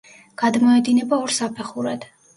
[0.41, 2.13] გადმოედინება ორ საფეხურად.